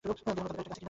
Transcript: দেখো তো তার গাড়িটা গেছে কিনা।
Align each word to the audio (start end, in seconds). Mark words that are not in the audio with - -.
দেখো 0.03 0.13
তো 0.17 0.21
তার 0.25 0.33
গাড়িটা 0.37 0.53
গেছে 0.57 0.63
কিনা। 0.67 0.79